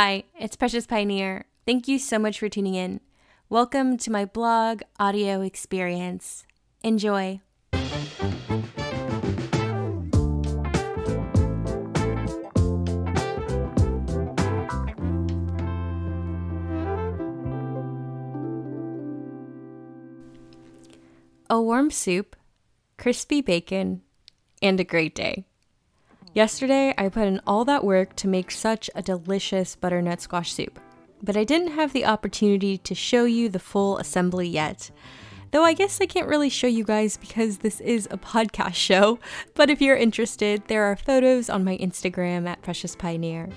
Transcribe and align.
Hi, 0.00 0.22
it's 0.38 0.54
Precious 0.54 0.86
Pioneer. 0.86 1.46
Thank 1.66 1.88
you 1.88 1.98
so 1.98 2.20
much 2.20 2.38
for 2.38 2.48
tuning 2.48 2.76
in. 2.76 3.00
Welcome 3.48 3.96
to 3.98 4.12
my 4.12 4.26
blog 4.26 4.82
audio 5.00 5.40
experience. 5.40 6.46
Enjoy. 6.84 7.40
A 21.50 21.60
warm 21.60 21.90
soup, 21.90 22.36
crispy 22.98 23.40
bacon, 23.40 24.02
and 24.62 24.78
a 24.78 24.84
great 24.84 25.16
day. 25.16 25.48
Yesterday, 26.38 26.94
I 26.96 27.08
put 27.08 27.26
in 27.26 27.40
all 27.48 27.64
that 27.64 27.82
work 27.82 28.14
to 28.14 28.28
make 28.28 28.52
such 28.52 28.88
a 28.94 29.02
delicious 29.02 29.74
butternut 29.74 30.20
squash 30.20 30.52
soup, 30.52 30.78
but 31.20 31.36
I 31.36 31.42
didn't 31.42 31.72
have 31.72 31.92
the 31.92 32.06
opportunity 32.06 32.78
to 32.78 32.94
show 32.94 33.24
you 33.24 33.48
the 33.48 33.58
full 33.58 33.98
assembly 33.98 34.46
yet. 34.46 34.92
Though 35.50 35.64
I 35.64 35.72
guess 35.72 36.00
I 36.00 36.06
can't 36.06 36.28
really 36.28 36.48
show 36.48 36.68
you 36.68 36.84
guys 36.84 37.16
because 37.16 37.58
this 37.58 37.80
is 37.80 38.06
a 38.12 38.18
podcast 38.18 38.76
show, 38.76 39.18
but 39.56 39.68
if 39.68 39.82
you're 39.82 39.96
interested, 39.96 40.62
there 40.68 40.84
are 40.84 40.94
photos 40.94 41.50
on 41.50 41.64
my 41.64 41.76
Instagram 41.78 42.46
at 42.46 42.62
Precious 42.62 42.94
Pioneer. 42.94 43.48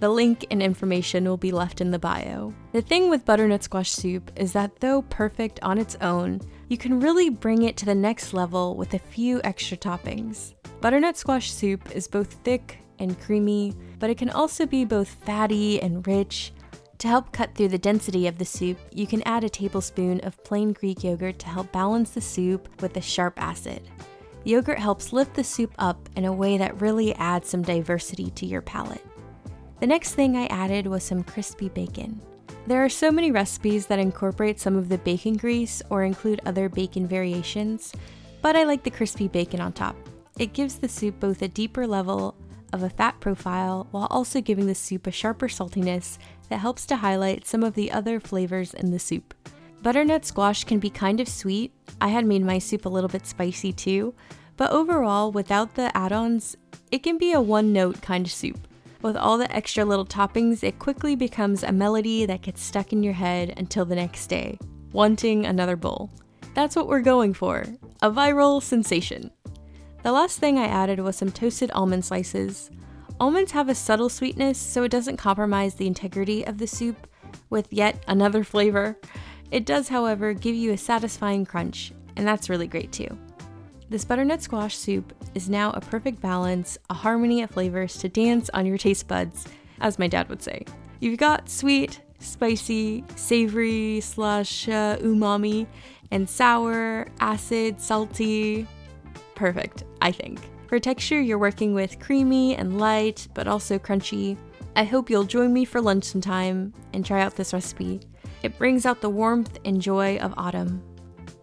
The 0.00 0.08
link 0.08 0.44
and 0.50 0.60
information 0.60 1.22
will 1.28 1.36
be 1.36 1.52
left 1.52 1.80
in 1.80 1.92
the 1.92 2.00
bio. 2.00 2.52
The 2.72 2.82
thing 2.82 3.10
with 3.10 3.24
butternut 3.24 3.62
squash 3.62 3.92
soup 3.92 4.32
is 4.34 4.52
that 4.54 4.80
though 4.80 5.02
perfect 5.02 5.60
on 5.62 5.78
its 5.78 5.96
own, 6.00 6.40
you 6.66 6.76
can 6.76 6.98
really 6.98 7.30
bring 7.30 7.62
it 7.62 7.76
to 7.76 7.86
the 7.86 7.94
next 7.94 8.34
level 8.34 8.74
with 8.74 8.92
a 8.92 8.98
few 8.98 9.40
extra 9.44 9.76
toppings. 9.76 10.54
Butternut 10.82 11.16
squash 11.16 11.52
soup 11.52 11.94
is 11.94 12.08
both 12.08 12.32
thick 12.42 12.78
and 12.98 13.16
creamy, 13.20 13.72
but 14.00 14.10
it 14.10 14.18
can 14.18 14.30
also 14.30 14.66
be 14.66 14.84
both 14.84 15.06
fatty 15.24 15.80
and 15.80 16.04
rich. 16.08 16.52
To 16.98 17.06
help 17.06 17.30
cut 17.30 17.54
through 17.54 17.68
the 17.68 17.78
density 17.78 18.26
of 18.26 18.36
the 18.36 18.44
soup, 18.44 18.78
you 18.90 19.06
can 19.06 19.22
add 19.22 19.44
a 19.44 19.48
tablespoon 19.48 20.18
of 20.24 20.42
plain 20.42 20.72
Greek 20.72 21.04
yogurt 21.04 21.38
to 21.38 21.46
help 21.46 21.70
balance 21.70 22.10
the 22.10 22.20
soup 22.20 22.68
with 22.82 22.96
a 22.96 23.00
sharp 23.00 23.40
acid. 23.40 23.88
Yogurt 24.42 24.80
helps 24.80 25.12
lift 25.12 25.34
the 25.34 25.44
soup 25.44 25.72
up 25.78 26.08
in 26.16 26.24
a 26.24 26.32
way 26.32 26.58
that 26.58 26.80
really 26.80 27.14
adds 27.14 27.48
some 27.48 27.62
diversity 27.62 28.30
to 28.30 28.44
your 28.44 28.60
palate. 28.60 29.06
The 29.78 29.86
next 29.86 30.14
thing 30.16 30.36
I 30.36 30.46
added 30.46 30.88
was 30.88 31.04
some 31.04 31.22
crispy 31.22 31.68
bacon. 31.68 32.20
There 32.66 32.84
are 32.84 32.88
so 32.88 33.12
many 33.12 33.30
recipes 33.30 33.86
that 33.86 34.00
incorporate 34.00 34.58
some 34.58 34.76
of 34.76 34.88
the 34.88 34.98
bacon 34.98 35.36
grease 35.36 35.80
or 35.90 36.02
include 36.02 36.40
other 36.44 36.68
bacon 36.68 37.06
variations, 37.06 37.92
but 38.40 38.56
I 38.56 38.64
like 38.64 38.82
the 38.82 38.90
crispy 38.90 39.28
bacon 39.28 39.60
on 39.60 39.72
top. 39.72 39.94
It 40.38 40.52
gives 40.52 40.76
the 40.76 40.88
soup 40.88 41.20
both 41.20 41.42
a 41.42 41.48
deeper 41.48 41.86
level 41.86 42.34
of 42.72 42.82
a 42.82 42.90
fat 42.90 43.20
profile 43.20 43.86
while 43.90 44.06
also 44.10 44.40
giving 44.40 44.66
the 44.66 44.74
soup 44.74 45.06
a 45.06 45.10
sharper 45.10 45.48
saltiness 45.48 46.18
that 46.48 46.58
helps 46.58 46.86
to 46.86 46.96
highlight 46.96 47.46
some 47.46 47.62
of 47.62 47.74
the 47.74 47.92
other 47.92 48.18
flavors 48.18 48.74
in 48.74 48.90
the 48.90 48.98
soup. 48.98 49.34
Butternut 49.82 50.24
squash 50.24 50.64
can 50.64 50.78
be 50.78 50.90
kind 50.90 51.20
of 51.20 51.28
sweet. 51.28 51.72
I 52.00 52.08
had 52.08 52.24
made 52.24 52.44
my 52.44 52.58
soup 52.58 52.86
a 52.86 52.88
little 52.88 53.08
bit 53.08 53.26
spicy 53.26 53.72
too, 53.72 54.14
but 54.56 54.70
overall, 54.70 55.32
without 55.32 55.74
the 55.74 55.94
add 55.96 56.12
ons, 56.12 56.56
it 56.90 57.02
can 57.02 57.18
be 57.18 57.32
a 57.32 57.40
one 57.40 57.72
note 57.72 58.00
kind 58.00 58.26
of 58.26 58.32
soup. 58.32 58.68
With 59.02 59.16
all 59.16 59.36
the 59.36 59.50
extra 59.50 59.84
little 59.84 60.06
toppings, 60.06 60.62
it 60.62 60.78
quickly 60.78 61.16
becomes 61.16 61.64
a 61.64 61.72
melody 61.72 62.24
that 62.26 62.42
gets 62.42 62.62
stuck 62.62 62.92
in 62.92 63.02
your 63.02 63.14
head 63.14 63.54
until 63.56 63.84
the 63.84 63.96
next 63.96 64.28
day, 64.28 64.58
wanting 64.92 65.44
another 65.44 65.74
bowl. 65.74 66.10
That's 66.54 66.76
what 66.76 66.86
we're 66.86 67.00
going 67.00 67.34
for 67.34 67.66
a 68.02 68.10
viral 68.10 68.62
sensation. 68.62 69.30
The 70.02 70.12
last 70.12 70.40
thing 70.40 70.58
I 70.58 70.66
added 70.66 70.98
was 70.98 71.16
some 71.16 71.30
toasted 71.30 71.70
almond 71.72 72.04
slices. 72.04 72.70
Almonds 73.20 73.52
have 73.52 73.68
a 73.68 73.74
subtle 73.74 74.08
sweetness, 74.08 74.58
so 74.58 74.82
it 74.82 74.90
doesn't 74.90 75.16
compromise 75.16 75.74
the 75.74 75.86
integrity 75.86 76.44
of 76.44 76.58
the 76.58 76.66
soup 76.66 77.06
with 77.50 77.72
yet 77.72 78.02
another 78.08 78.42
flavor. 78.52 78.98
It 79.52 79.64
does, 79.64 79.88
however, 79.88 80.32
give 80.32 80.56
you 80.56 80.72
a 80.72 80.78
satisfying 80.78 81.46
crunch, 81.46 81.92
and 82.16 82.26
that's 82.26 82.50
really 82.50 82.66
great 82.66 82.90
too. 82.90 83.16
This 83.90 84.04
butternut 84.04 84.42
squash 84.42 84.76
soup 84.76 85.12
is 85.34 85.48
now 85.48 85.70
a 85.70 85.80
perfect 85.80 86.20
balance, 86.20 86.78
a 86.90 86.94
harmony 86.94 87.42
of 87.42 87.50
flavors 87.50 87.96
to 87.98 88.08
dance 88.08 88.50
on 88.54 88.66
your 88.66 88.78
taste 88.78 89.06
buds, 89.06 89.46
as 89.80 89.98
my 89.98 90.08
dad 90.08 90.28
would 90.28 90.42
say. 90.42 90.64
You've 90.98 91.18
got 91.18 91.48
sweet, 91.48 92.00
spicy, 92.18 93.04
savory 93.14 94.00
slash 94.00 94.68
uh, 94.68 94.96
umami, 94.96 95.66
and 96.10 96.28
sour, 96.28 97.06
acid, 97.20 97.80
salty. 97.80 98.66
Perfect, 99.34 99.84
I 100.00 100.12
think. 100.12 100.40
For 100.68 100.78
texture, 100.78 101.20
you're 101.20 101.38
working 101.38 101.74
with 101.74 101.98
creamy 101.98 102.56
and 102.56 102.78
light, 102.78 103.28
but 103.34 103.46
also 103.46 103.78
crunchy. 103.78 104.36
I 104.74 104.84
hope 104.84 105.10
you'll 105.10 105.24
join 105.24 105.52
me 105.52 105.64
for 105.64 105.80
lunch 105.80 106.04
sometime 106.04 106.72
and 106.94 107.04
try 107.04 107.20
out 107.20 107.36
this 107.36 107.52
recipe. 107.52 108.00
It 108.42 108.56
brings 108.58 108.86
out 108.86 109.00
the 109.00 109.10
warmth 109.10 109.58
and 109.64 109.80
joy 109.80 110.16
of 110.18 110.32
autumn. 110.36 110.82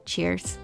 Cheers. 0.06 0.58